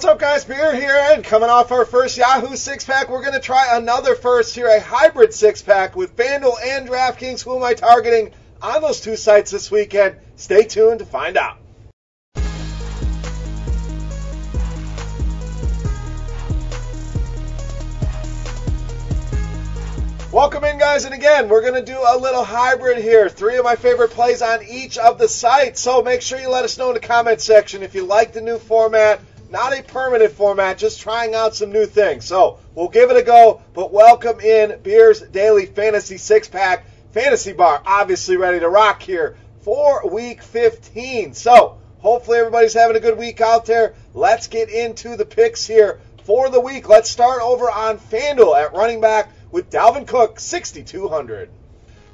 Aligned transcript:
What's 0.00 0.08
up, 0.08 0.18
guys? 0.18 0.46
Beer 0.46 0.74
here, 0.74 0.98
and 1.12 1.22
coming 1.22 1.50
off 1.50 1.70
our 1.72 1.84
first 1.84 2.16
Yahoo 2.16 2.56
six 2.56 2.86
pack, 2.86 3.10
we're 3.10 3.20
going 3.20 3.34
to 3.34 3.38
try 3.38 3.76
another 3.76 4.14
first 4.14 4.54
here, 4.54 4.66
a 4.66 4.80
hybrid 4.80 5.34
six 5.34 5.60
pack 5.60 5.94
with 5.94 6.16
FanDuel 6.16 6.54
and 6.64 6.88
DraftKings. 6.88 7.44
Who 7.44 7.54
am 7.54 7.62
I 7.62 7.74
targeting 7.74 8.32
on 8.62 8.80
those 8.80 9.02
two 9.02 9.14
sites 9.16 9.50
this 9.50 9.70
weekend? 9.70 10.16
Stay 10.36 10.62
tuned 10.62 11.00
to 11.00 11.04
find 11.04 11.36
out. 11.36 11.58
Welcome 20.32 20.64
in, 20.64 20.78
guys, 20.78 21.04
and 21.04 21.12
again, 21.12 21.50
we're 21.50 21.60
going 21.60 21.74
to 21.74 21.84
do 21.84 21.98
a 21.98 22.16
little 22.16 22.44
hybrid 22.44 23.02
here. 23.02 23.28
Three 23.28 23.58
of 23.58 23.64
my 23.64 23.76
favorite 23.76 24.12
plays 24.12 24.40
on 24.40 24.60
each 24.66 24.96
of 24.96 25.18
the 25.18 25.28
sites, 25.28 25.82
so 25.82 26.00
make 26.00 26.22
sure 26.22 26.40
you 26.40 26.48
let 26.48 26.64
us 26.64 26.78
know 26.78 26.88
in 26.88 26.94
the 26.94 27.00
comment 27.00 27.42
section 27.42 27.82
if 27.82 27.94
you 27.94 28.06
like 28.06 28.32
the 28.32 28.40
new 28.40 28.58
format 28.58 29.20
not 29.50 29.76
a 29.76 29.82
permanent 29.82 30.32
format, 30.32 30.78
just 30.78 31.00
trying 31.00 31.34
out 31.34 31.56
some 31.56 31.72
new 31.72 31.84
things. 31.84 32.24
So 32.24 32.60
we'll 32.74 32.88
give 32.88 33.10
it 33.10 33.16
a 33.16 33.22
go, 33.22 33.60
but 33.74 33.92
welcome 33.92 34.40
in 34.40 34.80
Beers 34.82 35.20
Daily 35.20 35.66
Fantasy 35.66 36.18
Six 36.18 36.48
Pack 36.48 36.86
Fantasy 37.12 37.52
Bar, 37.52 37.82
obviously 37.84 38.36
ready 38.36 38.60
to 38.60 38.68
rock 38.68 39.02
here 39.02 39.36
for 39.62 40.08
week 40.08 40.42
15. 40.42 41.34
So 41.34 41.78
hopefully 41.98 42.38
everybody's 42.38 42.74
having 42.74 42.96
a 42.96 43.00
good 43.00 43.18
week 43.18 43.40
out 43.40 43.66
there. 43.66 43.94
Let's 44.14 44.46
get 44.46 44.70
into 44.70 45.16
the 45.16 45.26
picks 45.26 45.66
here 45.66 46.00
for 46.24 46.48
the 46.48 46.60
week. 46.60 46.88
Let's 46.88 47.10
start 47.10 47.42
over 47.42 47.68
on 47.68 47.98
FanDuel 47.98 48.56
at 48.56 48.72
running 48.72 49.00
back 49.00 49.30
with 49.50 49.68
Dalvin 49.68 50.06
Cook, 50.06 50.38
6,200. 50.38 51.50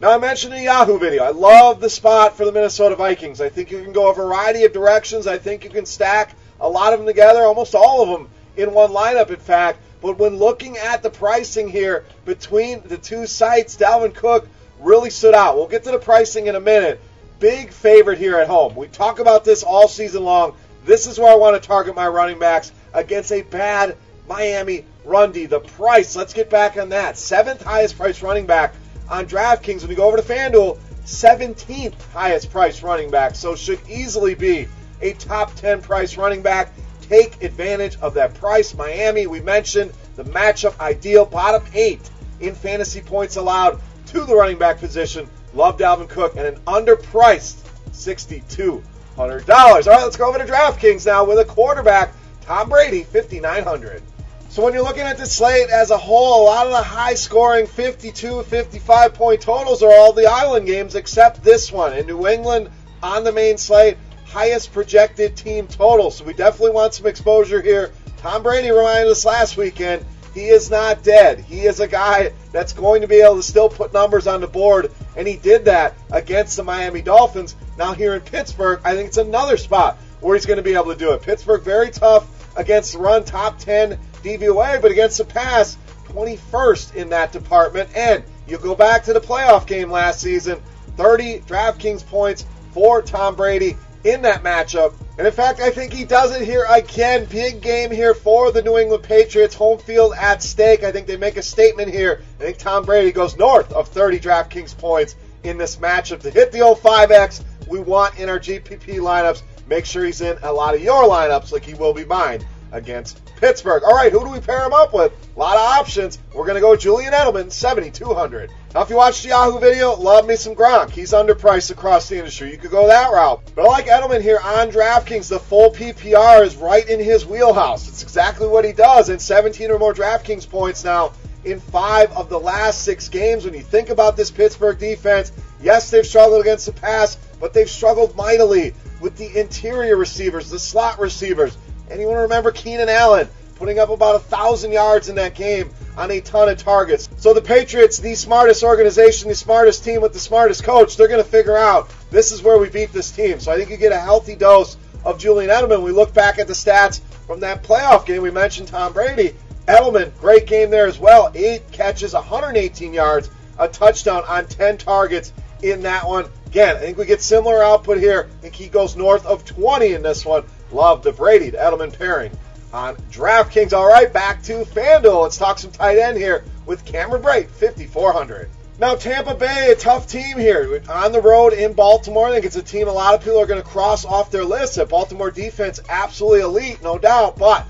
Now, 0.01 0.13
I 0.13 0.19
mentioned 0.19 0.53
in 0.53 0.61
the 0.61 0.65
Yahoo 0.67 0.99
video, 0.99 1.25
I 1.25 1.31
love 1.31 1.81
the 1.81 1.89
spot 1.89 2.37
for 2.37 2.45
the 2.45 2.53
Minnesota 2.53 2.97
Vikings. 2.97 3.41
I 3.41 3.49
think 3.49 3.71
you 3.71 3.83
can 3.83 3.93
go 3.93 4.11
a 4.11 4.15
variety 4.15 4.65
of 4.65 4.73
directions. 4.73 5.27
I 5.27 5.39
think 5.39 5.65
you 5.65 5.71
can 5.71 5.87
stack 5.87 6.35
a 6.61 6.69
lot 6.69 6.93
of 6.93 6.99
them 6.99 7.07
together, 7.07 7.43
almost 7.43 7.75
all 7.75 8.03
of 8.03 8.09
them 8.09 8.29
in 8.57 8.73
one 8.73 8.91
lineup, 8.91 9.31
in 9.31 9.37
fact. 9.37 9.81
But 10.01 10.19
when 10.19 10.37
looking 10.37 10.77
at 10.77 11.03
the 11.03 11.11
pricing 11.11 11.69
here 11.69 12.05
between 12.25 12.83
the 12.87 12.99
two 12.99 13.27
sites, 13.27 13.77
Dalvin 13.77 14.15
Cook 14.15 14.49
really 14.81 15.11
stood 15.11 15.35
out. 15.35 15.57
We'll 15.57 15.69
get 15.69 15.85
to 15.85 15.91
the 15.91 15.99
pricing 15.99 16.47
in 16.47 16.55
a 16.55 16.61
minute. 16.61 17.01
Big 17.39 17.71
favorite 17.71 18.19
here 18.19 18.37
at 18.39 18.47
home. 18.47 18.75
We 18.75 18.89
talk 18.89 19.19
about 19.19 19.45
this 19.45 19.63
all 19.63 19.89
season 19.89 20.25
long. 20.25 20.55
This 20.85 21.07
is 21.07 21.19
where 21.19 21.31
I 21.31 21.35
want 21.35 21.61
to 21.61 21.67
target 21.67 21.95
my 21.95 22.09
running 22.09 22.39
backs 22.39 22.73
against 22.95 23.33
a 23.33 23.43
bad 23.43 23.97
Miami 24.29 24.85
run 25.05 25.33
D. 25.33 25.47
The 25.47 25.61
price, 25.61 26.17
let's 26.17 26.33
get 26.33 26.51
back 26.51 26.77
on 26.79 26.91
that. 26.91 27.17
Seventh 27.17 27.63
highest 27.63 27.97
price 27.99 28.23
running 28.23 28.47
back 28.47 28.75
on 29.09 29.27
DraftKings. 29.27 29.83
When 29.83 29.91
you 29.91 29.97
go 29.97 30.07
over 30.07 30.17
to 30.17 30.23
FanDuel, 30.23 30.79
17th 31.05 32.01
highest 32.13 32.51
price 32.51 32.83
running 32.83 33.11
back. 33.11 33.35
So 33.35 33.55
should 33.55 33.81
easily 33.89 34.35
be 34.35 34.69
a 35.01 35.13
top 35.15 35.55
10 35.55 35.83
price 35.83 36.17
running 36.17 36.43
back. 36.43 36.73
Take 37.03 37.43
advantage 37.43 37.97
of 38.01 38.15
that 38.15 38.35
price. 38.35 38.75
Miami, 38.75 39.27
we 39.27 39.41
mentioned 39.41 39.93
the 40.17 40.25
matchup 40.25 40.79
ideal, 40.81 41.25
bottom 41.25 41.63
eight 41.75 42.11
in 42.41 42.55
fantasy 42.55 43.01
points 43.01 43.37
allowed 43.37 43.81
to 44.07 44.25
the 44.25 44.35
running 44.35 44.59
back 44.59 44.79
position. 44.79 45.29
Love 45.55 45.79
Dalvin 45.79 46.09
Cook 46.09 46.37
and 46.37 46.47
an 46.47 46.57
underpriced 46.67 47.63
$6,200. 47.93 48.83
All 49.19 49.29
right, 49.29 49.87
let's 49.87 50.17
go 50.17 50.29
over 50.29 50.39
to 50.39 50.45
DraftKings 50.45 51.07
now 51.07 51.25
with 51.25 51.39
a 51.39 51.45
quarterback, 51.45 52.13
Tom 52.43 52.69
Brady, 52.69 53.03
5,900. 53.05 54.03
So 54.49 54.65
when 54.65 54.73
you're 54.73 54.83
looking 54.83 55.03
at 55.03 55.19
the 55.19 55.27
slate 55.27 55.69
as 55.69 55.91
a 55.91 55.99
whole, 55.99 56.43
a 56.43 56.45
lot 56.45 56.67
of 56.67 56.73
the 56.73 56.83
high 56.83 57.15
scoring 57.15 57.67
52, 57.67 58.43
55 58.43 59.15
point 59.15 59.41
totals 59.41 59.83
are 59.83 59.93
all 59.93 60.13
the 60.13 60.27
island 60.27 60.67
games 60.67 60.95
except 60.95 61.43
this 61.43 61.71
one. 61.71 61.93
In 61.93 62.07
New 62.07 62.27
England 62.27 62.71
on 63.03 63.25
the 63.25 63.33
main 63.33 63.59
slate, 63.59 63.99
highest 64.27 64.73
projected 64.73 65.37
team 65.37 65.67
total. 65.67 66.11
So 66.11 66.25
we 66.25 66.35
definitely 66.35 66.73
want 66.73 66.95
some 66.95 67.07
exposure 67.07 67.63
here. 67.63 67.93
Tom 68.19 68.43
Brady 68.43 68.71
reminded 68.71 69.11
us 69.11 69.25
last 69.25 69.57
weekend 69.57 70.05
he 70.37 70.49
is 70.49 70.71
not 70.71 71.03
dead. 71.03 71.41
He 71.41 71.63
is 71.63 71.81
a 71.81 71.89
guy 71.89 72.31
that's 72.53 72.75
going 72.75 73.01
to 73.01 73.09
be 73.09 73.17
able 73.17 73.37
to 73.37 73.43
still 73.43 73.71
put 73.71 73.95
numbers 73.95 74.27
on 74.27 74.43
the 74.43 74.47
board, 74.47 74.93
and 75.17 75.27
he 75.27 75.37
did 75.37 75.65
that 75.65 75.95
against 76.13 76.59
the 76.59 76.63
Miami 76.63 77.01
Dolphins. 77.01 77.57
Now 77.79 77.95
here 77.95 78.15
in 78.15 78.21
Pittsburgh, 78.21 78.81
I 78.85 78.95
think 78.95 79.09
it's 79.09 79.17
another 79.17 79.57
spot 79.57 79.97
where 80.21 80.37
he's 80.37 80.45
going 80.45 80.59
to 80.59 80.63
be 80.63 80.75
able 80.75 80.93
to 80.93 80.99
do 80.99 81.13
it. 81.13 81.23
Pittsburgh 81.23 81.63
very 81.63 81.91
tough 81.91 82.29
against 82.55 82.93
the 82.93 82.99
run, 82.99 83.25
top 83.25 83.59
10 83.59 83.99
DVOA, 84.23 84.83
but 84.83 84.91
against 84.91 85.17
the 85.17 85.25
pass, 85.25 85.79
21st 86.09 86.97
in 86.97 87.09
that 87.09 87.33
department. 87.33 87.89
And 87.97 88.23
you 88.47 88.59
go 88.59 88.75
back 88.75 89.05
to 89.05 89.15
the 89.15 89.21
playoff 89.21 89.67
game 89.67 89.91
last 89.91 90.21
season, 90.21 90.61
30 90.99 91.41
DraftKings 91.41 92.07
points 92.07 92.45
for 92.73 93.01
Tom 93.01 93.37
Brady 93.37 93.75
in 94.07 94.23
that 94.23 94.43
matchup. 94.43 94.95
And 95.19 95.27
in 95.27 95.33
fact, 95.33 95.61
I 95.61 95.71
think 95.71 95.93
he 95.93 96.05
does 96.05 96.35
it 96.35 96.45
here 96.45 96.67
again. 96.69 97.25
Big 97.27 97.61
game 97.61 97.91
here 97.91 98.15
for 98.15 98.53
the 98.53 98.63
New 98.63 98.79
England 98.79 99.03
Patriots. 99.03 99.55
Home 99.55 99.79
field 99.79 100.15
at 100.19 100.43
stake. 100.43 100.85
I 100.85 100.93
think 100.93 101.07
they 101.07 101.17
make 101.17 101.37
a 101.37 101.43
statement 101.43 101.91
here. 101.93 102.23
I 102.39 102.45
think 102.45 102.59
Tom 102.59 102.85
Brady 102.85 103.13
goes 103.13 103.37
north 103.37 103.73
of 103.73 103.89
30 103.89 104.21
DraftKings 104.21 104.77
points 104.77 105.17
in 105.43 105.59
this 105.59 105.77
matchup 105.77 106.21
to 106.21 106.31
hit 106.31 106.53
the 106.53 106.61
old 106.61 106.79
5X 106.79 107.43
we 107.69 107.81
want 107.81 108.19
in 108.19 108.29
our 108.29 108.39
GPP 108.39 108.99
lineups. 108.99 109.43
Make 109.67 109.85
sure 109.85 110.05
he's 110.05 110.21
in 110.21 110.39
a 110.43 110.53
lot 110.53 110.75
of 110.75 110.83
your 110.83 111.05
lineups 111.05 111.53
like 111.53 111.65
he 111.65 111.75
will 111.75 111.93
be 111.93 112.05
mine 112.05 112.45
against 112.73 113.25
Pittsburgh. 113.37 113.83
All 113.85 113.95
right, 113.95 114.13
who 114.13 114.21
do 114.21 114.31
we 114.31 114.41
pair 114.41 114.65
him 114.65 114.73
up 114.73 114.93
with? 114.93 115.13
A 115.37 115.39
lot 115.39 115.57
of 115.57 115.63
options. 115.63 116.19
We're 116.35 116.45
going 116.45 116.57
to 116.57 116.61
go 116.61 116.77
Julian 116.77 117.13
Edelman, 117.13 117.51
7,200. 117.51 118.51
Now, 118.75 118.83
if 118.83 118.91
you 118.91 118.97
watched 118.97 119.23
the 119.23 119.31
Yahoo 119.31 119.59
video, 119.59 119.95
love 119.95 120.27
me 120.27 120.37
some 120.37 120.55
Gronk. 120.55 120.91
He's 120.91 121.13
underpriced 121.13 121.71
across 121.71 122.09
the 122.09 122.19
industry. 122.19 122.51
You 122.51 122.59
could 122.59 122.71
go 122.71 122.87
that 122.87 123.13
route. 123.13 123.43
But 123.55 123.67
I 123.67 123.69
like 123.69 123.87
Edelman 123.87 124.23
here 124.23 124.41
on 124.43 124.71
DraftKings. 124.71 125.29
The 125.29 125.39
full 125.39 125.71
PPR 125.71 126.45
is 126.45 126.57
right 126.57 126.87
in 126.89 127.01
his 127.01 127.25
wheelhouse. 127.25 127.89
It's 127.89 128.03
exactly 128.03 128.49
what 128.49 128.65
he 128.65 128.73
does. 128.73 129.09
And 129.09 129.21
17 129.21 129.71
or 129.71 129.79
more 129.79 129.95
DraftKings 129.95 130.49
points 130.49 130.85
now 130.85 131.13
in 131.47 131.61
five 131.61 132.13
of 132.13 132.29
the 132.29 132.39
last 132.39 132.83
six 132.83 133.09
games. 133.09 133.45
When 133.45 133.55
you 133.55 133.63
think 133.63 133.89
about 133.89 134.17
this 134.17 134.31
Pittsburgh 134.31 134.79
defense, 134.79 135.33
yes, 135.63 135.91
they've 135.91 136.07
struggled 136.07 136.41
against 136.41 136.67
the 136.67 136.73
pass, 136.73 137.17
but 137.41 137.55
they've 137.55 137.71
struggled 137.71 138.17
mightily 138.17 138.75
with 139.01 139.17
the 139.17 139.39
interior 139.39 139.97
receivers, 139.97 140.51
the 140.51 140.59
slot 140.59 140.99
receivers. 140.99 141.57
Anyone 141.91 142.17
remember 142.17 142.51
Keenan 142.51 142.89
Allen 142.89 143.29
putting 143.57 143.79
up 143.79 143.89
about 143.89 144.17
a 144.17 144.19
thousand 144.19 144.73
yards 144.73 145.09
in 145.09 145.15
that 145.17 145.35
game 145.35 145.71
on 145.97 146.11
a 146.11 146.21
ton 146.21 146.49
of 146.49 146.59
targets? 146.59 147.09
So 147.17 147.33
the 147.33 147.41
Patriots, 147.41 147.99
the 147.99 148.15
smartest 148.15 148.63
organization, 148.63 149.29
the 149.29 149.35
smartest 149.35 149.85
team 149.85 150.01
with 150.01 150.13
the 150.13 150.19
smartest 150.19 150.65
coach, 150.65 150.97
they're 150.97 151.09
going 151.09 151.23
to 151.23 151.31
figure 151.31 151.57
out 151.57 151.91
this 152.11 152.33
is 152.33 152.43
where 152.43 152.59
we 152.59 152.69
beat 152.69 152.93
this 152.93 153.11
team. 153.11 153.41
So 153.41 153.53
I 153.53 153.57
think 153.57 153.71
you 153.71 153.77
get 153.77 153.93
a 153.93 154.01
healthy 154.01 154.35
dose 154.35 154.77
of 155.05 155.19
Julian 155.19 155.51
Edelman. 155.51 155.83
We 155.83 155.93
look 155.93 156.13
back 156.13 156.39
at 156.39 156.47
the 156.47 156.53
stats 156.53 157.01
from 157.27 157.41
that 157.41 157.63
playoff 157.63 158.05
game. 158.07 158.23
We 158.23 158.31
mentioned 158.31 158.69
Tom 158.69 158.93
Brady. 158.93 159.35
Edelman, 159.67 160.17
great 160.21 160.47
game 160.47 160.71
there 160.71 160.87
as 160.87 160.99
well. 160.99 161.33
Eight 161.35 161.71
catches, 161.73 162.15
118 162.15 162.93
yards, 162.93 163.31
a 163.59 163.67
touchdown 163.69 164.23
on 164.29 164.47
10 164.47 164.79
targets 164.79 165.33
in 165.63 165.83
that 165.83 166.07
one. 166.07 166.27
Again, 166.47 166.77
I 166.77 166.79
think 166.79 166.99
we 166.99 167.05
get 167.05 167.21
similar 167.21 167.63
output 167.63 167.99
here. 167.99 168.29
I 168.31 168.43
think 168.43 168.55
he 168.55 168.69
goes 168.69 168.97
north 168.97 169.27
of 169.27 169.45
20 169.45 169.93
in 169.93 170.03
this 170.03 170.25
one. 170.25 170.45
Love 170.73 171.03
the 171.03 171.13
Brady 171.13 171.51
to 171.51 171.57
Edelman 171.57 171.97
pairing 171.97 172.33
on 172.73 172.97
DraftKings. 173.11 173.73
All 173.73 173.87
right, 173.87 174.13
back 174.13 174.43
to 174.45 174.65
FanDuel. 174.65 175.23
Let's 175.23 175.37
talk 175.37 175.59
some 175.59 175.71
tight 175.71 175.99
end 175.99 176.17
here 176.17 176.45
with 176.67 176.85
Cameron 176.85 177.23
Brate, 177.23 177.49
5,400. 177.49 178.51
Now, 178.79 178.95
Tampa 178.95 179.35
Bay, 179.35 179.73
a 179.73 179.75
tough 179.75 180.07
team 180.07 180.37
here. 180.37 180.83
On 180.91 181.11
the 181.11 181.21
road 181.21 181.55
in 181.55 181.73
Baltimore, 181.73 182.29
I 182.29 182.33
think 182.33 182.45
it's 182.45 182.57
a 182.57 182.63
team 182.63 182.89
a 182.89 182.93
lot 182.93 183.15
of 183.15 183.23
people 183.23 183.39
are 183.41 183.47
going 183.47 183.63
to 183.63 183.67
cross 183.67 184.05
off 184.05 184.31
their 184.31 184.45
list. 184.45 184.77
That 184.77 184.91
Baltimore 184.91 185.31
defense, 185.31 185.81
absolutely 185.89 186.41
elite, 186.41 186.83
no 186.83 186.99
doubt. 186.99 187.39
But 187.39 187.67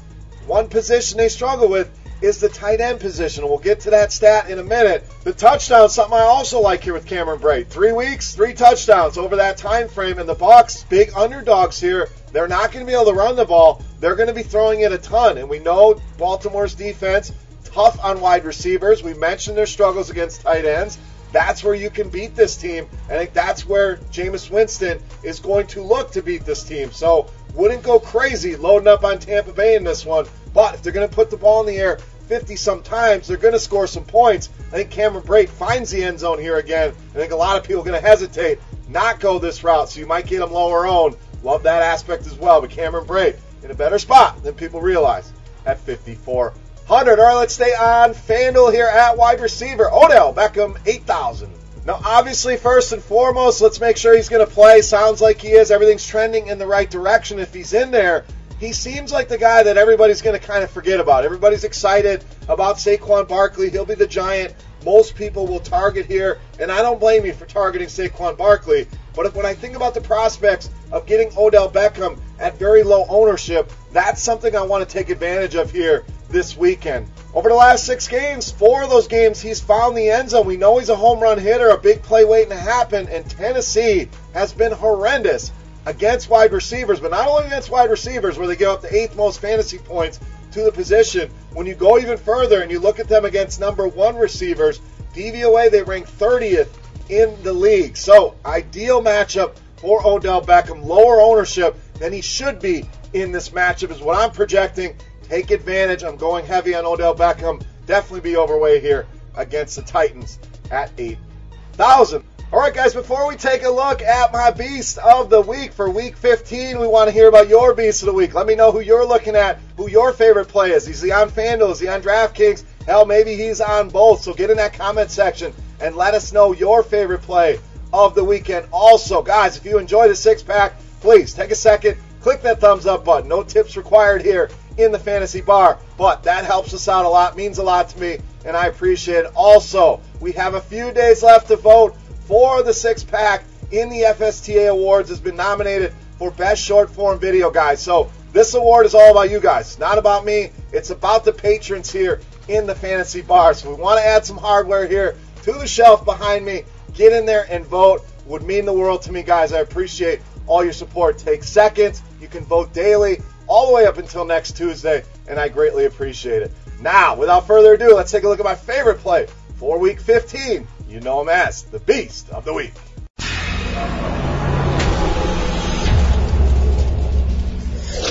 one 0.47 0.69
position 0.69 1.19
they 1.19 1.29
struggle 1.29 1.69
with 1.69 1.91
is 2.21 2.41
the 2.41 2.49
tight 2.49 2.81
end 2.81 3.01
position. 3.01 3.45
We'll 3.45 3.59
get 3.59 3.81
to 3.81 3.91
that 3.91 4.13
stat 4.13 4.51
in 4.51 4.59
a 4.59 4.65
minute. 4.65 5.05
The 5.25 5.33
touchdown, 5.33 5.89
something 5.89 6.17
I 6.17 6.23
also 6.23 6.61
like 6.61 6.83
here 6.83 6.95
with 6.95 7.07
Cameron 7.07 7.39
Brate. 7.39 7.69
Three 7.69 7.93
weeks, 7.93 8.35
three 8.35 8.55
touchdowns 8.55 9.19
over 9.19 9.37
that 9.37 9.57
time 9.57 9.89
frame, 9.89 10.19
and 10.19 10.29
the 10.29 10.35
Bucs, 10.35 10.89
big 10.89 11.13
underdogs 11.15 11.81
here. 11.81 12.09
They're 12.33 12.49
not 12.49 12.73
going 12.73 12.85
to 12.85 12.91
be 12.91 12.95
able 12.95 13.07
to 13.07 13.15
run 13.15 13.37
the 13.37 13.45
ball. 13.45 13.83
They're 14.01 14.17
going 14.17 14.29
to 14.29 14.35
be 14.35 14.43
throwing 14.43 14.81
it 14.81 14.93
a 14.93 14.99
ton, 14.99 15.39
and 15.39 15.49
we 15.49 15.59
know 15.59 16.01
Baltimore's 16.19 16.75
defense 16.75 17.33
tough 17.65 18.03
on 18.03 18.21
wide 18.21 18.45
receivers. 18.45 19.03
We 19.03 19.13
mentioned 19.15 19.57
their 19.57 19.67
struggles 19.67 20.09
against 20.09 20.41
tight 20.41 20.65
ends. 20.65 20.99
That's 21.33 21.63
where 21.63 21.75
you 21.75 21.91
can 21.91 22.09
beat 22.09 22.35
this 22.35 22.57
team. 22.57 22.89
I 23.07 23.19
think 23.19 23.35
that's 23.35 23.67
where 23.67 23.97
Jameis 24.11 24.51
Winston 24.51 24.99
is 25.23 25.41
going 25.41 25.67
to 25.69 25.83
look 25.83 26.13
to 26.13 26.23
beat 26.23 26.47
this 26.47 26.63
team. 26.63 26.91
So 26.93 27.29
wouldn't 27.57 27.83
go 27.83 27.99
crazy 27.99 28.55
loading 28.55 28.87
up 28.87 29.03
on 29.03 29.19
Tampa 29.19 29.53
Bay 29.53 29.75
in 29.75 29.83
this 29.83 30.05
one. 30.05 30.27
But 30.55 30.75
if 30.75 30.83
they're 30.83 30.93
going 30.93 31.09
to 31.09 31.15
put 31.15 31.31
the 31.31 31.37
ball 31.37 31.61
in 31.61 31.67
the 31.67 31.81
air 31.81 31.99
50 32.29 32.57
some 32.57 32.83
times, 32.83 33.27
they're 33.27 33.37
going 33.37 33.55
to 33.55 33.61
score 33.61 33.87
some 33.87 34.05
points. 34.05 34.51
I 34.69 34.77
think 34.77 34.91
Cameron 34.91 35.25
Brate 35.25 35.49
finds 35.49 35.91
the 35.91 36.03
end 36.03 36.21
zone 36.21 36.39
here 36.39 36.59
again. 36.59 36.91
I 36.91 37.15
think 37.15 37.33
a 37.33 37.37
lot 37.37 37.57
of 37.57 37.65
people 37.65 37.83
are 37.83 37.85
going 37.85 38.01
to 38.01 38.07
hesitate, 38.07 38.59
not 38.89 39.21
go 39.21 39.39
this 39.39 39.65
route, 39.65 39.89
so 39.89 40.01
you 40.01 40.07
might 40.07 40.27
get 40.27 40.43
him 40.43 40.53
lower 40.53 40.87
owned. 40.87 41.17
Love 41.43 41.63
that 41.63 41.83
aspect 41.83 42.27
as 42.27 42.35
well. 42.35 42.61
But 42.61 42.71
Cameron 42.71 43.07
Brate 43.07 43.39
in 43.63 43.71
a 43.71 43.75
better 43.75 43.99
spot 43.99 44.43
than 44.43 44.55
people 44.55 44.81
realize 44.81 45.33
at 45.65 45.79
5,400. 45.81 46.53
All 46.89 47.05
right, 47.05 47.35
let's 47.35 47.55
stay 47.55 47.75
on 47.75 48.11
FanDuel 48.11 48.73
here 48.73 48.87
at 48.87 49.17
wide 49.17 49.41
receiver. 49.41 49.91
Odell 49.93 50.35
Beckham, 50.35 50.79
8,000. 50.87 51.51
Now, 51.87 52.01
obviously, 52.05 52.57
first 52.57 52.91
and 52.91 53.01
foremost, 53.01 53.61
let's 53.61 53.81
make 53.81 53.97
sure 53.97 54.17
he's 54.17 54.29
going 54.29 54.45
to 54.45 54.53
play. 54.53 54.83
Sounds 54.83 55.21
like 55.21 55.41
he 55.41 55.53
is. 55.53 55.71
Everything's 55.71 56.05
trending 56.05 56.49
in 56.49 56.59
the 56.59 56.67
right 56.67 56.91
direction. 56.91 57.39
If 57.39 57.55
he's 57.55 57.75
in 57.75 57.93
there, 57.93 58.25
he 58.59 58.73
seems 58.73 59.13
like 59.13 59.29
the 59.29 59.39
guy 59.39 59.63
that 59.63 59.77
everybody's 59.77 60.21
going 60.21 60.39
to 60.39 60.45
kind 60.45 60.65
of 60.65 60.71
forget 60.71 60.99
about. 60.99 61.25
Everybody's 61.25 61.63
excited 61.63 62.25
about 62.49 62.77
Saquon 62.77 63.29
Barkley. 63.29 63.71
He'll 63.71 63.85
be 63.85 63.95
the 63.95 64.07
giant 64.07 64.53
most 64.85 65.15
people 65.15 65.47
will 65.47 65.61
target 65.61 66.07
here, 66.07 66.41
and 66.59 66.73
I 66.73 66.83
don't 66.83 66.99
blame 66.99 67.25
you 67.25 67.33
for 67.33 67.47
targeting 67.47 67.87
Saquon 67.87 68.37
Barkley. 68.37 68.89
But 69.15 69.33
when 69.35 69.47
I 69.47 69.55
think 69.55 69.77
about 69.77 69.95
the 69.95 70.01
prospects 70.01 70.71
of 70.91 71.07
getting 71.07 71.31
Odell 71.37 71.71
Beckham 71.71 72.19
at 72.39 72.59
very 72.59 72.83
low 72.83 73.07
ownership, 73.09 73.73
that's 73.93 74.23
something 74.23 74.55
I 74.55 74.63
want 74.63 74.89
to 74.89 74.93
take 74.93 75.11
advantage 75.11 75.55
of 75.55 75.71
here 75.71 76.05
this 76.29 76.57
weekend. 76.57 77.09
Over 77.35 77.49
the 77.49 77.55
last 77.55 77.85
six 77.85 78.09
games, 78.09 78.51
four 78.51 78.83
of 78.83 78.91
those 78.91 79.09
games, 79.09 79.41
he's 79.41 79.61
found 79.61 79.97
the 79.97 80.11
end 80.11 80.31
zone. 80.31 80.47
We 80.47 80.57
know 80.57 80.79
he's 80.79 80.89
a 80.89 80.97
home 80.97 81.21
run 81.21 81.39
hitter, 81.39 81.69
a 81.69 81.79
big 81.79 82.03
play 82.03 82.25
waiting 82.25 82.51
to 82.51 82.57
happen, 82.57 83.09
and 83.09 83.29
Tennessee 83.29 84.09
has 84.33 84.53
been 84.53 84.73
horrendous 84.73 85.53
against 85.85 86.29
wide 86.29 86.53
receivers, 86.53 86.99
but 86.99 87.11
not 87.11 87.29
only 87.29 87.47
against 87.47 87.71
wide 87.71 87.91
receivers, 87.91 88.39
where 88.39 88.49
they 88.49 88.57
give 88.57 88.69
up 88.69 88.83
the 88.83 88.95
eighth 88.95 89.17
most 89.17 89.41
fantasy 89.41 89.79
points 89.79 90.19
to 90.53 90.63
the 90.63 90.73
position. 90.73 91.31
When 91.53 91.67
you 91.67 91.75
go 91.75 91.99
even 91.99 92.19
further 92.19 92.63
and 92.63 92.71
you 92.71 92.81
look 92.81 92.99
at 92.99 93.09
them 93.09 93.25
against 93.25 93.61
number 93.61 93.87
one 93.87 94.17
receivers, 94.17 94.81
DVOA, 95.15 95.71
they 95.71 95.83
rank 95.83 96.09
30th 96.09 96.69
in 97.09 97.41
the 97.43 97.53
league. 97.53 97.97
So, 97.97 98.35
ideal 98.45 99.03
matchup 99.03 99.57
for 99.77 100.05
Odell 100.07 100.43
Beckham. 100.43 100.85
Lower 100.85 101.21
ownership 101.21 101.77
than 101.99 102.13
he 102.13 102.21
should 102.21 102.61
be 102.61 102.89
in 103.13 103.33
this 103.33 103.51
matchup 103.51 103.91
is 103.91 104.01
what 104.01 104.19
I'm 104.19 104.31
projecting. 104.31 104.97
Take 105.29 105.51
advantage. 105.51 106.05
I'm 106.05 106.17
going 106.17 106.45
heavy 106.45 106.75
on 106.75 106.85
Odell 106.85 107.15
Beckham. 107.15 107.63
Definitely 107.87 108.31
be 108.31 108.37
overweight 108.37 108.83
here 108.83 109.07
against 109.35 109.77
the 109.77 109.83
Titans 109.83 110.39
at 110.71 110.91
8,000. 110.99 112.25
All 112.53 112.61
right, 112.61 112.73
guys, 112.73 112.95
before 112.95 113.27
we 113.27 113.35
take 113.35 113.65
a 113.65 113.69
look 113.69 114.03
at 114.03 114.33
my 114.33 114.53
beast 114.53 114.99
of 114.99 115.31
the 115.31 115.41
week 115.41 115.73
for 115.73 115.91
week 115.91 116.17
15, 116.17 116.79
we 116.79 116.87
want 116.87 117.09
to 117.09 117.13
hear 117.13 117.29
about 117.29 117.49
your 117.49 117.75
beast 117.75 118.03
of 118.03 118.07
the 118.07 118.13
week. 118.13 118.35
Let 118.35 118.47
me 118.47 118.55
know 118.55 118.71
who 118.71 118.79
you're 118.79 119.05
looking 119.05 119.35
at, 119.35 119.59
who 119.77 119.91
your 119.91 120.13
favorite 120.13 120.47
play 120.47 120.71
is. 120.71 120.87
Is 120.87 121.03
he 121.03 121.11
on 121.11 121.29
FanDuel? 121.29 121.73
Is 121.73 121.81
he 121.81 121.89
on 121.89 122.03
DraftKings? 122.03 122.63
Hell, 122.87 123.05
maybe 123.05 123.35
he's 123.35 123.61
on 123.61 123.89
both. 123.89 124.23
So 124.23 124.33
get 124.33 124.51
in 124.51 124.59
that 124.59 124.75
comment 124.75 125.11
section 125.11 125.53
and 125.81 125.97
let 125.97 126.15
us 126.15 126.33
know 126.33 126.53
your 126.53 126.85
favorite 126.85 127.23
play 127.23 127.59
of 127.93 128.15
the 128.15 128.23
weekend. 128.23 128.69
Also, 128.73 129.23
guys, 129.23 129.57
if 129.57 129.65
you 129.65 129.79
enjoy 129.79 130.07
the 130.07 130.15
six 130.15 130.41
pack, 130.41 130.75
please 131.01 131.35
take 131.35 131.51
a 131.51 131.57
second, 131.57 131.97
click 132.21 132.43
that 132.43 132.61
thumbs 132.61 132.87
up 132.87 133.05
button. 133.05 133.29
No 133.29 133.43
tips 133.43 133.77
required 133.77 134.23
here 134.23 134.51
in 134.79 134.93
the 134.93 134.99
fantasy 134.99 135.41
bar, 135.41 135.79
but 135.97 136.23
that 136.23 136.45
helps 136.45 136.75
us 136.75 136.89
out 136.89 137.05
a 137.05 137.09
lot, 137.09 137.37
means 137.37 137.59
a 137.59 137.63
lot 137.63 137.89
to 137.91 138.01
me, 138.01 138.19
and 138.45 138.57
I 138.57 138.67
appreciate 138.67 139.25
it. 139.25 139.33
Also, 139.35 140.01
we 140.21 140.33
have 140.33 140.55
a 140.55 140.61
few 140.61 140.93
days 140.93 141.23
left 141.23 141.49
to 141.49 141.57
vote 141.57 141.97
for 142.27 142.63
the 142.63 142.75
six 142.75 143.03
pack 143.05 143.45
in 143.71 143.89
the 143.89 144.03
FSTA 144.03 144.71
Awards 144.71 145.09
has 145.09 145.21
been 145.21 145.37
nominated 145.37 145.93
for 146.19 146.31
Best 146.31 146.63
Short 146.63 146.91
Form 146.91 147.19
Video, 147.19 147.51
guys. 147.51 147.83
So 147.83 148.11
this 148.33 148.55
award 148.55 148.87
is 148.87 148.95
all 148.95 149.11
about 149.11 149.31
you 149.31 149.41
guys, 149.41 149.79
not 149.79 149.99
about 149.99 150.25
me. 150.25 150.51
It's 150.73 150.91
about 150.91 151.25
the 151.25 151.33
patrons 151.33 151.91
here 151.91 152.21
in 152.49 152.67
the 152.67 152.75
fantasy 152.75 153.23
bar. 153.23 153.55
So 153.55 153.75
we 153.75 153.81
want 153.81 153.99
to 153.99 154.07
add 154.07 154.25
some 154.25 154.37
hardware 154.37 154.87
here 154.87 155.17
to 155.43 155.53
the 155.53 155.67
shelf 155.67 156.05
behind 156.05 156.45
me. 156.45 156.65
Get 156.95 157.13
in 157.13 157.27
there 157.27 157.47
and 157.51 157.65
vote. 157.65 158.05
Would 158.27 158.43
mean 158.43 158.65
the 158.65 158.73
world 158.73 159.03
to 159.03 159.13
me, 159.13 159.23
guys. 159.23 159.53
I 159.53 159.61
appreciate 159.61 160.21
all 160.47 160.65
your 160.65 160.73
support. 160.73 161.19
takes 161.19 161.49
seconds. 161.49 162.03
You 162.21 162.29
can 162.29 162.45
vote 162.45 162.73
daily 162.73 163.21
all 163.47 163.69
the 163.69 163.73
way 163.73 163.87
up 163.87 163.99
until 163.99 164.25
next 164.25 164.57
Tuesday, 164.57 165.05
and 165.29 165.39
I 165.39 165.49
greatly 165.49 165.85
appreciate 165.85 166.43
it. 166.43 166.51
Now, 166.81 167.17
without 167.17 167.47
further 167.47 167.75
ado, 167.75 167.95
let's 167.95 168.11
take 168.11 168.25
a 168.25 168.29
look 168.29 168.41
at 168.41 168.45
my 168.45 168.55
favorite 168.55 168.99
play 168.99 169.27
for 169.57 169.79
week 169.79 170.01
15 170.01 170.67
you 170.89 171.01
know 171.01 171.21
him 171.21 171.29
as 171.29 171.65
the 171.65 171.81
Beast 171.81 172.31
of 172.31 172.45
the 172.45 172.53
Week. 172.53 172.73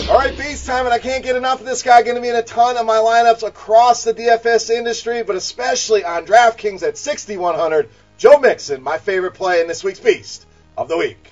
All 0.10 0.20
right, 0.20 0.38
Beast 0.38 0.68
time, 0.68 0.86
and 0.86 0.94
I 0.94 1.00
can't 1.00 1.24
get 1.24 1.36
enough 1.36 1.62
of 1.62 1.66
this 1.66 1.82
guy. 1.82 2.04
Going 2.04 2.16
to 2.16 2.22
be 2.22 2.30
in 2.30 2.36
a 2.36 2.44
ton 2.44 2.78
of 2.78 2.86
my 2.86 2.98
lineups 2.98 3.48
across 3.48 4.04
the 4.04 4.14
DFS 4.14 4.70
industry, 4.70 5.24
but 5.24 5.36
especially 5.36 6.04
on 6.04 6.26
DraftKings 6.26 6.84
at 6.84 6.98
6,100. 6.98 7.90
Joe 8.18 8.40
Mixon, 8.40 8.84
my 8.84 8.98
favorite 8.98 9.34
play 9.34 9.62
in 9.62 9.68
this 9.68 9.84
week's 9.84 10.00
Beast 10.00 10.46
of 10.78 10.88
the 10.90 10.98
Week. 10.98 11.32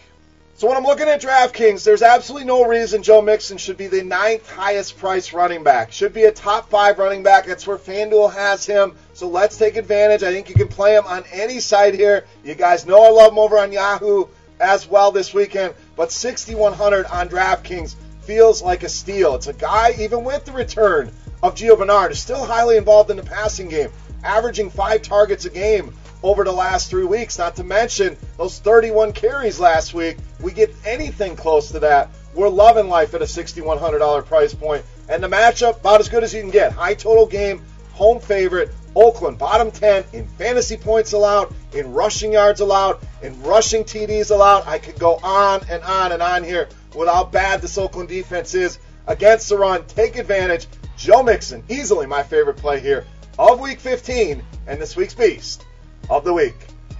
So 0.55 0.67
when 0.67 0.77
I'm 0.77 0.83
looking 0.83 1.07
at 1.07 1.19
DraftKings, 1.19 1.83
there's 1.83 2.03
absolutely 2.03 2.45
no 2.45 2.63
reason 2.65 3.01
Joe 3.01 3.23
Mixon 3.23 3.57
should 3.57 3.75
be 3.75 3.87
the 3.87 4.03
ninth 4.03 4.47
highest 4.47 4.99
priced 4.99 5.33
running 5.33 5.63
back. 5.63 5.91
Should 5.91 6.13
be 6.13 6.25
a 6.25 6.31
top 6.31 6.69
five 6.69 6.99
running 6.99 7.23
back. 7.23 7.47
That's 7.47 7.65
where 7.65 7.79
FanDuel 7.79 8.31
has 8.31 8.63
him. 8.63 8.95
So 9.13 9.27
let's 9.27 9.57
take 9.57 9.77
advantage. 9.77 10.21
I 10.21 10.31
think 10.31 10.49
you 10.49 10.55
can 10.55 10.67
play 10.67 10.95
him 10.95 11.05
on 11.07 11.23
any 11.31 11.59
side 11.59 11.95
here. 11.95 12.25
You 12.43 12.53
guys 12.53 12.85
know 12.85 13.03
I 13.03 13.09
love 13.09 13.31
him 13.31 13.39
over 13.39 13.57
on 13.57 13.71
Yahoo 13.71 14.25
as 14.59 14.87
well 14.87 15.11
this 15.11 15.33
weekend. 15.33 15.73
But 15.95 16.11
6,100 16.11 17.07
on 17.07 17.29
DraftKings 17.29 17.95
feels 18.21 18.61
like 18.61 18.83
a 18.83 18.89
steal. 18.89 19.33
It's 19.33 19.47
a 19.47 19.53
guy, 19.53 19.95
even 19.99 20.23
with 20.23 20.45
the 20.45 20.51
return 20.51 21.11
of 21.41 21.55
Gio 21.55 21.77
Bernard, 21.77 22.11
is 22.11 22.21
still 22.21 22.45
highly 22.45 22.77
involved 22.77 23.09
in 23.09 23.17
the 23.17 23.23
passing 23.23 23.69
game, 23.69 23.89
averaging 24.23 24.69
five 24.69 25.01
targets 25.01 25.45
a 25.45 25.49
game 25.49 25.95
over 26.23 26.45
the 26.45 26.51
last 26.51 26.89
three 26.89 27.03
weeks. 27.03 27.37
Not 27.37 27.57
to 27.57 27.63
mention 27.63 28.17
those 28.37 28.57
31 28.59 29.11
carries 29.13 29.59
last 29.59 29.93
week. 29.93 30.17
We 30.39 30.53
get 30.53 30.73
anything 30.85 31.35
close 31.35 31.69
to 31.71 31.79
that. 31.81 32.09
We're 32.33 32.49
loving 32.49 32.87
life 32.87 33.13
at 33.13 33.21
a 33.21 33.25
$6,100 33.25 34.25
price 34.25 34.53
point. 34.53 34.83
And 35.09 35.21
the 35.21 35.27
matchup, 35.27 35.81
about 35.81 35.99
as 35.99 36.09
good 36.09 36.23
as 36.23 36.33
you 36.33 36.41
can 36.41 36.49
get. 36.49 36.71
High 36.71 36.95
total 36.95 37.27
game, 37.27 37.61
home 37.91 38.19
favorite. 38.19 38.71
Oakland, 38.95 39.39
bottom 39.39 39.71
10 39.71 40.03
in 40.13 40.27
fantasy 40.27 40.77
points 40.77 41.13
allowed, 41.13 41.51
in 41.73 41.93
rushing 41.93 42.33
yards 42.33 42.59
allowed, 42.59 42.99
in 43.23 43.41
rushing 43.41 43.83
TDs 43.83 44.29
allowed. 44.29 44.67
I 44.67 44.77
could 44.77 44.99
go 44.99 45.15
on 45.23 45.61
and 45.67 45.81
on 45.83 46.11
and 46.11 46.21
on 46.21 46.43
here 46.43 46.69
with 46.95 47.09
how 47.09 47.23
bad 47.23 47.61
this 47.61 47.79
Oakland 47.79 48.09
defense 48.09 48.53
is 48.53 48.77
against 49.07 49.49
the 49.49 49.57
run. 49.57 49.83
Take 49.87 50.17
advantage. 50.17 50.67
Joe 50.95 51.23
Mixon, 51.23 51.63
easily 51.69 52.05
my 52.05 52.21
favorite 52.21 52.57
play 52.57 52.79
here 52.79 53.03
of 53.39 53.59
week 53.59 53.79
15 53.79 54.43
and 54.67 54.79
this 54.79 54.95
week's 54.95 55.15
Beast 55.15 55.65
of 56.09 56.23
the 56.23 56.33
week. 56.33 56.55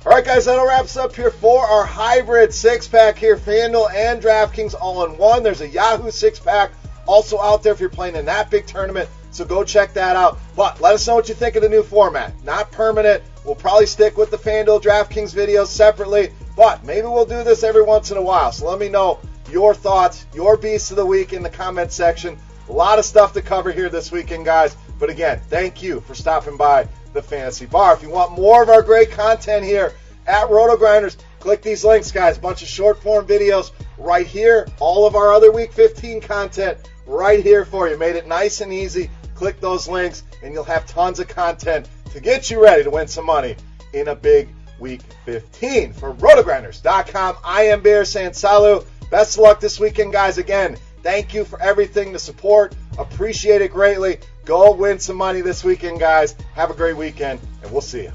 All 0.06 0.12
right, 0.12 0.26
guys, 0.26 0.46
that'll 0.46 0.68
wraps 0.68 0.98
up 0.98 1.16
here 1.16 1.32
for 1.32 1.66
our 1.66 1.86
hybrid 1.86 2.54
six 2.54 2.88
pack 2.88 3.18
here. 3.18 3.38
FanDuel 3.38 3.94
and 3.94 4.22
DraftKings 4.22 4.76
all 4.80 5.06
in 5.06 5.18
one. 5.18 5.44
There's 5.44 5.62
a 5.62 5.68
Yahoo 5.68 6.12
six 6.12 6.40
pack 6.40 6.72
also 7.06 7.40
out 7.40 7.64
there 7.64 7.72
if 7.74 7.80
you're 7.80 7.90
playing 7.90 8.16
in 8.16 8.26
that 8.26 8.52
big 8.52 8.66
tournament. 8.66 9.10
So 9.32 9.46
go 9.46 9.64
check 9.64 9.94
that 9.94 10.16
out. 10.16 10.40
But 10.56 10.82
let 10.82 10.94
us 10.94 11.08
know 11.08 11.16
what 11.16 11.30
you 11.30 11.36
think 11.36 11.56
of 11.56 11.64
the 11.64 11.70
new 11.70 11.84
format. 11.84 12.34
Not 12.44 12.72
permanent. 12.72 13.24
We'll 13.46 13.56
probably 13.56 13.86
stick 13.86 14.18
with 14.18 14.30
the 14.30 14.38
FanDuel 14.38 14.82
DraftKings 14.82 15.34
videos 15.34 15.68
separately, 15.68 16.32
but 16.56 16.84
maybe 16.84 17.08
we'll 17.08 17.26
do 17.26 17.44
this 17.44 17.64
every 17.64 17.84
once 17.84 18.12
in 18.12 18.18
a 18.18 18.22
while. 18.22 18.52
So 18.52 18.70
let 18.70 18.80
me 18.80 18.90
know 18.90 19.20
your 19.50 19.74
thoughts, 19.74 20.26
your 20.34 20.56
beast 20.58 20.92
of 20.92 20.98
the 20.98 21.06
week 21.06 21.34
in 21.34 21.44
the 21.44 21.50
comment 21.50 21.92
section. 21.92 22.38
A 22.70 22.72
lot 22.72 23.00
of 23.00 23.06
stuff 23.06 23.34
to 23.34 23.42
cover 23.42 23.72
here 23.72 23.90
this 23.90 24.12
weekend, 24.12 24.46
guys. 24.46 24.78
But 25.00 25.10
again, 25.10 25.42
thank 25.50 25.82
you 25.82 26.02
for 26.02 26.16
stopping 26.16 26.58
by 26.58 26.88
the 27.14 27.22
Fantasy 27.22 27.66
Bar. 27.66 27.94
If 27.94 28.02
you 28.02 28.10
want 28.10 28.38
more 28.38 28.64
of 28.64 28.70
our 28.70 28.82
great 28.82 29.12
content 29.12 29.66
here 29.66 29.94
at 30.28 30.48
RotoGrinders, 30.50 31.18
click 31.40 31.62
these 31.62 31.84
links, 31.84 32.12
guys. 32.12 32.38
Bunch 32.38 32.62
of 32.62 32.68
short 32.68 33.02
form 33.02 33.26
videos 33.26 33.72
right 33.98 34.28
here. 34.28 34.68
All 34.80 35.06
of 35.06 35.16
our 35.16 35.34
other 35.34 35.52
Week 35.52 35.72
15 35.74 36.22
content 36.22 36.78
right 37.06 37.44
here 37.44 37.66
for 37.66 37.90
you. 37.90 37.98
Made 37.98 38.16
it 38.16 38.28
nice 38.28 38.62
and 38.62 38.72
easy. 38.72 39.10
Click 39.36 39.60
those 39.60 39.88
links, 39.88 40.24
and 40.42 40.54
you'll 40.54 40.64
have 40.64 40.86
tons 40.86 41.20
of 41.20 41.28
content 41.28 41.90
to 42.12 42.20
get 42.20 42.50
you 42.50 42.64
ready 42.64 42.84
to 42.84 42.90
win 42.90 43.08
some 43.08 43.26
money 43.26 43.56
in 43.94 44.08
a 44.10 44.16
big 44.16 44.50
Week 44.80 45.02
15. 45.26 45.94
For 45.94 46.14
RotoGrinders.com, 46.14 47.38
I 47.44 47.64
am 47.64 47.82
Beer 47.82 48.06
saying 48.06 48.34
salut. 48.34 48.86
Best 49.10 49.38
of 49.38 49.44
luck 49.44 49.60
this 49.60 49.80
weekend, 49.80 50.12
guys. 50.12 50.38
Again, 50.38 50.78
thank 51.04 51.34
you 51.34 51.46
for 51.46 51.62
everything, 51.62 52.14
the 52.14 52.20
support. 52.20 52.76
Appreciate 52.98 53.62
it 53.62 53.72
greatly. 53.72 54.18
Go 54.46 54.74
win 54.74 55.00
some 55.00 55.18
money 55.18 55.42
this 55.42 55.64
weekend, 55.64 56.00
guys. 56.00 56.36
Have 56.56 56.72
a 56.72 56.74
great 56.74 56.98
weekend, 56.98 57.40
and 57.62 57.72
we'll 57.72 57.82
see 57.82 58.04
you. 58.04 58.12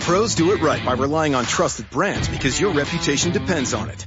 Pros 0.00 0.34
do 0.34 0.52
it 0.52 0.60
right 0.60 0.84
by 0.84 0.94
relying 0.94 1.34
on 1.34 1.44
trusted 1.44 1.88
brands 1.88 2.28
because 2.28 2.60
your 2.60 2.72
reputation 2.72 3.32
depends 3.32 3.72
on 3.72 3.88
it. 3.88 4.06